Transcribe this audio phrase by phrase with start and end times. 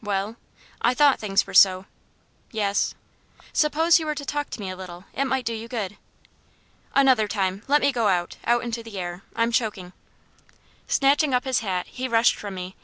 [0.00, 0.36] "Well?"
[0.80, 1.86] "I thought things were so."
[2.52, 2.94] "Yes."
[3.52, 5.96] "Suppose you were to talk to me a little it might do you good."
[6.94, 7.64] "Another time.
[7.66, 9.92] Let me go out out into the air; I'm choking."
[10.86, 12.76] Snatching up his hat, he rushed from me.